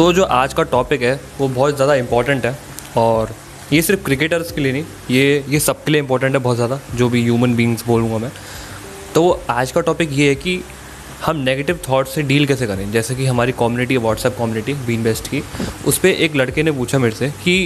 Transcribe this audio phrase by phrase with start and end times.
[0.00, 2.54] सो so, जो आज का टॉपिक है वो बहुत ज़्यादा इम्पोर्टेंट है
[2.96, 3.30] और
[3.72, 7.08] ये सिर्फ़ क्रिकेटर्स के लिए नहीं ये ये सबके लिए इम्पोर्टेंट है बहुत ज़्यादा जो
[7.08, 8.30] भी ह्यूमन बींग्स बोलूँगा मैं।
[9.14, 10.58] तो आज का टॉपिक ये है कि
[11.24, 12.90] हम नेगेटिव थाट से डील कैसे करें?
[12.92, 15.42] जैसे कि हमारी community WhatsApp community been best की
[15.86, 17.58] उस पर एक लड़के ने पूछा मेरे से कि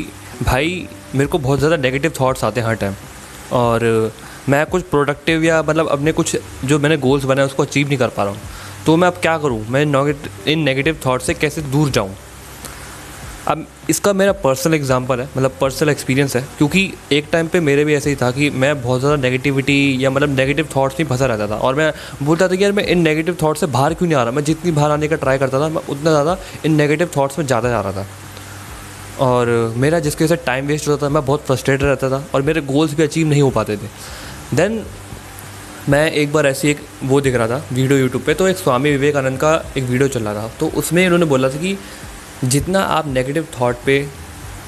[0.43, 2.95] भाई मेरे को बहुत ज़्यादा नेगेटिव थाट्स आते हैं हर टाइम
[3.53, 4.13] और
[4.49, 8.09] मैं कुछ प्रोडक्टिव या मतलब अपने कुछ जो मैंने गोल्स बनाए उसको अचीव नहीं कर
[8.09, 8.41] पा रहा हूँ।
[8.87, 9.65] तो मैं अब क्या करूँ?
[9.69, 9.83] मैं
[10.47, 12.15] इन नेगेटिव थाट से कैसे दूर जाऊँ?
[13.49, 17.85] अब इसका मेरा पर्सनल एग्जांपल है मतलब पर्सनल एक्सपीरियंस है, क्योंकि एक टाइम पे मेरे
[17.85, 21.27] भी ऐसे ही था कि मैं बहुत ज़्यादा नेगेटिविटी या मतलब नेगेटिव थॉट्स में फंसा
[21.27, 24.09] रहता था और मैं बोलता था कि यार मैं इन नेगेटिव थॉट्स से बाहर क्यों
[24.09, 24.33] नहीं आ रहा?
[24.33, 26.37] मैं जितनी बाहर आने का ट्राई करता था, मैं उतना ज़्यादा
[26.67, 28.07] इन नेगेटिव थाट्स में ज़्यादा जा रहा था।
[29.21, 32.43] और मेरा जिसकी वजह से टाइम वेस्ट होता था, मैं बहुत फ्रस्ट्रेटेड रहता था और
[32.43, 33.89] मेरे गोल्स भी अचीव नहीं हो पाते थे।
[34.55, 34.85] देन
[35.89, 38.91] मैं एक बार ऐसी एक वो दिख रहा था वीडियो यूट्यूब पे तो एक स्वामी
[38.91, 41.77] विवेकानंद का एक वीडियो चल रहा था। तो उसमें इन्होंने बोला था कि
[42.45, 44.07] जितना आप नेगेटिव थॉट पे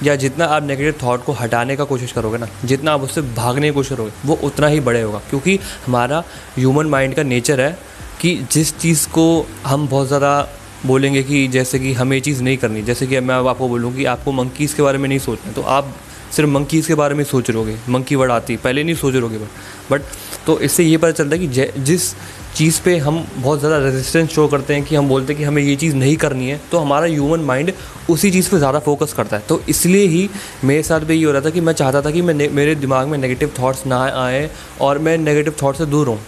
[0.03, 3.69] या जितना आप नेगेटिव थॉट को हटाने का कोशिश करोगे ना, जितना आप उससे भागने
[3.69, 6.23] की कोशिश करोगे, वो उतना ही बड़े होगा। क्योंकि हमारा
[6.57, 7.79] ह्यूमन माइंड का नेचर है
[8.21, 10.49] कि जिस चीज़ को हम बहुत ज़्यादा
[10.87, 13.95] बोलेंगे कि जैसे कि हमें ये चीज़ नहीं करनी, जैसे कि मैं अब आपको बोलूँ
[13.95, 15.95] कि आपको मंकीज़ के बारे में नहीं सोचना तो आप
[16.33, 19.49] सिर्फ़ मंकीज़ के बारे में सोच रहोगे मंकी वर्ड आती पहले नहीं सोच रहोगे बट
[19.91, 20.03] बट
[20.47, 22.15] तो इससे ये पता चलता है कि जिस
[22.57, 25.63] चीज़ पे हम बहुत ज़्यादा रेजिस्टेंस शो करते हैं कि हम बोलते हैं कि हमें
[25.63, 27.73] ये चीज़ नहीं करनी है तो हमारा ह्यूमन माइंड
[28.11, 30.29] उसी चीज़ पे ज़्यादा फोकस करता है। तो इसलिए ही
[30.65, 33.09] मेरे साथ भी ये हो रहा था कि मैं चाहता था कि मैं मेरे दिमाग
[33.09, 34.49] में नेगेटिव थाट्स ना आए
[34.81, 36.19] और मैं नेगेटिव थाट से दूर हूँ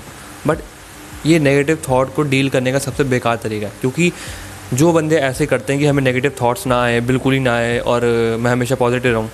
[0.47, 0.59] बट
[1.27, 4.13] ये नेगेटिव थाट को डील करने का सबसे बेकार तरीका है, क्योंकि
[4.75, 7.79] जो बंदे ऐसे करते हैं कि हमें नेगेटिव थाट्स ना आए, बिल्कुल ही ना आए
[7.81, 8.05] और
[8.41, 9.31] मैं हमेशा पॉजिटिव रहूँ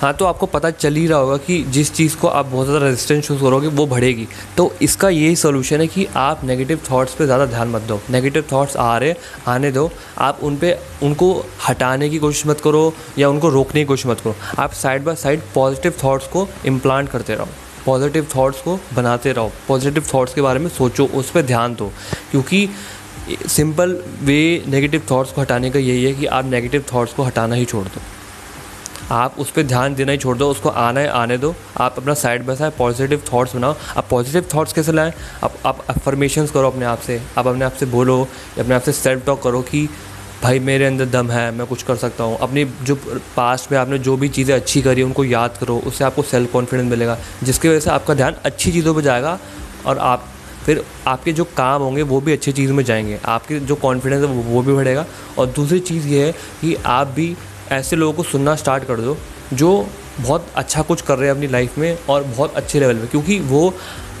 [0.00, 2.84] हाँ तो आपको पता चल ही रहा होगा कि जिस चीज़ को आप बहुत ज़्यादा
[2.84, 4.26] रेजिस्टेंस शूज़ करोगे, वो बढ़ेगी।
[4.56, 8.42] तो इसका यही सोल्यूशन है कि आप नेगेटिव थाट्स पे ज़्यादा ध्यान मत दो। नेगेटिव
[8.52, 9.14] थाट्स आ रहे,
[9.46, 11.32] आने दो। आप उन पर उनको
[11.68, 15.14] हटाने की कोशिश मत करो या उनको रोकने की कोशिश मत करो। आप side by
[15.16, 17.48] side positive thoughts को इम्प्लांट करते रहो।
[17.86, 21.92] पॉजिटिव थाट्स को बनाते रहो। पॉजिटिव थाट्स के बारे में सोचो, उस पर ध्यान दो।
[22.30, 22.68] क्योंकि
[23.48, 23.90] सिंपल
[24.22, 27.64] वे नेगेटिव थाट्स को हटाने का यही है कि आप नेगेटिव थाट्स को हटाना ही
[27.64, 28.00] छोड़ दो।
[29.10, 32.14] आप उस पर ध्यान देना ही छोड़ दो, उसको आना है, आने दो। आप अपना
[32.14, 35.12] side by side positive thoughts बनाओ। आप पॉजिटिव थाट्स कैसे लाएँ?
[35.44, 38.92] आप आप अफर्मेशंस करो अपने आप से। आप अपने आप से बोलो, अपने आप से
[38.92, 39.88] सेल्फ टॉक करो कि,
[40.42, 42.94] भाई, मेरे अंदर दम है, मैं कुछ कर सकता हूँ। अपनी जो
[43.36, 46.90] पास्ट में आपने जो भी चीज़ें अच्छी करी, उनको याद करो। उससे आपको सेल्फ कॉन्फिडेंस
[46.90, 49.38] मिलेगा, जिसकी वजह से आपका ध्यान अच्छी चीज़ों पर जाएगा
[49.86, 50.24] और आप,
[50.66, 54.26] फिर आपके जो काम होंगे, वो भी अच्छी चीज़ में जाएँगे। आपके जो कॉन्फिडेंस है,
[54.26, 55.06] वो भी बढ़ेगा।
[55.38, 57.36] और दूसरी चीज़ ये है कि आप भी
[57.70, 59.16] ऐसे लोगों को सुनना स्टार्ट कर दो,
[59.52, 59.86] जो
[60.20, 63.38] बहुत अच्छा कुछ कर रहे हैं अपनी लाइफ में और बहुत अच्छे लेवल में, क्योंकि
[63.40, 63.72] वो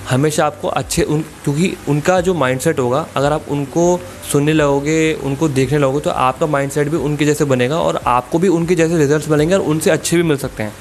[0.08, 4.00] हमेशा आपको अच्छे उन, क्योंकि उनका जो माइंडसेट होगा, अगर आप उनको
[4.32, 8.48] सुनने लगोगे, उनको देखने लगोगे तो आपका माइंडसेट भी उनके जैसे बनेगा और आपको भी
[8.48, 10.72] उनके जैसे रिजल्ट्स मिलेंगे और उनसे अच्छे भी मिल सकते हैं।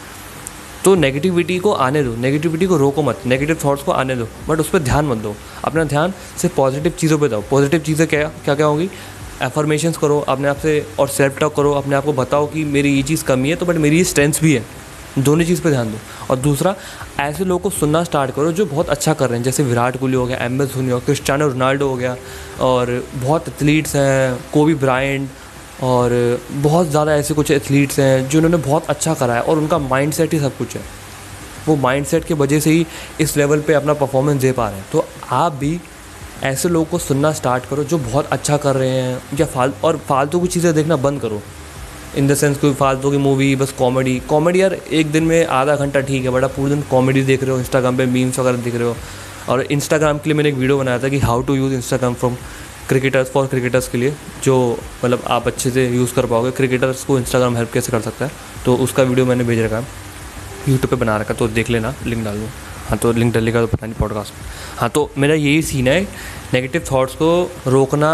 [0.85, 4.59] तो नेगेटिविटी को आने दो नेगेटिविटी को रोको मत नेगेटिव थॉट्स को आने दो बट
[4.59, 5.35] उस पर ध्यान मत दो।
[5.65, 8.89] अपना ध्यान सिर्फ़ पॉजिटिव चीज़ों पर दो। पॉजिटिव चीज़ें क्या क्या क्या होंगी?
[9.43, 12.89] एफर्मेशंस करो, अपने आप से और सेल्फ टॉक करो, अपने आप को बताओ कि मेरी
[12.91, 14.63] ये चीज़ कमी है तो बट मेरी ये स्ट्रेंथ भी है।
[15.19, 15.97] दोनों चीज़ पे ध्यान दो।
[16.29, 16.75] और दूसरा,
[17.19, 20.15] ऐसे लोगों को सुनना स्टार्ट करो जो बहुत अच्छा कर रहे हैं, जैसे विराट कोहली
[20.15, 22.15] हो गया एम एस धोनी हो गया क्रिस्टियानो रोनाल्डो हो गया,
[22.61, 25.29] और बहुत एथलीट्स हैं कोबी ब्रायंट
[25.83, 30.13] और बहुत ज़्यादा ऐसे कुछ एथलीट्स हैं जिन्होंने बहुत अच्छा करा है, और उनका माइंड
[30.13, 30.81] सेट ही सब कुछ है।
[31.67, 32.85] वो माइंड सेट की वजह से ही
[33.21, 35.79] इस लेवल पर अपना परफॉर्मेंस दे पा रहे हैं। तो आप भी
[36.43, 39.97] ऐसे लोगों को सुनना स्टार्ट करो जो बहुत अच्छा कर रहे हैं या फाल, और
[40.07, 41.41] फालतू की चीज़ें देखना बंद करो।
[42.17, 45.75] इन द सेंस कोई फालतू की मूवी बस कॉमेडी कॉमेडी यार, एक दिन में आधा
[45.75, 48.75] घंटा ठीक है आप पूरे दिन कॉमेडी देख रहे हो इंस्टाग्राम पे मीम्स वगैरह देख
[48.75, 48.95] रहे हो।
[49.49, 52.35] और इंस्टाग्राम के लिए मैंने एक वीडियो बनाया था कि how to use Instagram from
[52.89, 57.17] cricketers for cricketers के लिए, जो मतलब आप अच्छे से यूज़ कर पाओगे। क्रिकेटर्स को
[57.19, 58.31] इंस्टाग्राम हेल्प कैसे कर सकता है?
[58.65, 59.87] तो उसका वीडियो मैंने भेज रखा है।
[60.69, 62.49] यूट्यूब पर बना रखा तो देख लेना लिंक डाल दूँ।
[62.89, 64.33] हाँ तो लिंक डलेगा तो पता नहीं पॉडकास्ट
[64.79, 66.01] हाँ तो मेरा यही सीन है
[66.53, 67.29] नेगेटिव थाट्स को
[67.67, 68.11] रोकना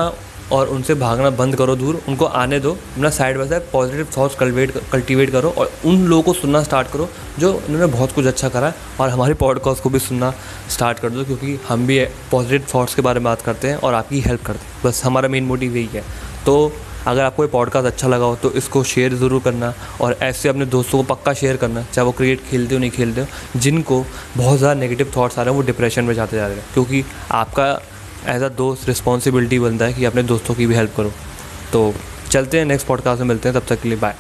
[0.52, 4.36] और उनसे भागना बंद करो दूर, उनको आने दो, अपना side by side positive thoughts
[4.36, 7.10] cultivate cultivate करो और उन लोगों को सुनना स्टार्ट करो,
[7.40, 10.34] जो उन्होंने बहुत कुछ अच्छा करा है और हमारे पॉडकास्ट को भी सुनना
[10.70, 13.94] स्टार्ट कर दो, क्योंकि हम भी पॉजिटिव थाट्स के बारे में बात करते हैं और
[13.94, 16.04] आपकी हेल्प करते हैं। बस हमारा मेन मोटिव यही है।
[16.46, 16.72] तो
[17.08, 20.66] अगर आपको ये पॉडकास्ट अच्छा लगा हो तो इसको शेयर ज़रूर करना और ऐसे अपने
[20.66, 24.06] दोस्तों को पक्का शेयर करना, चाहे वो क्रिकेट खेलते हो, नहीं खेलते हो, जिनको
[24.38, 27.04] बहुत ज़्यादा नेगेटिव थाट्स आ रहे हैं, वो डिप्रेशन में जाते जा रहे हैं। क्योंकि
[27.32, 27.68] आपका
[28.28, 31.12] एज अ दोस्त रिस्पॉन्सिबिलिटी बनता है कि अपने दोस्तों की भी हेल्प करो।
[31.74, 31.94] तो
[32.32, 34.16] चलते हैं नेक्स्ट पॉडकास्ट में, मिलते हैं, तब तक के लिए बाय